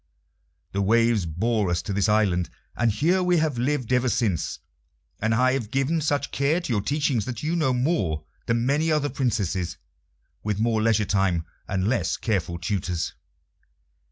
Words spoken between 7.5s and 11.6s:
know more than many other Princesses with more leisure time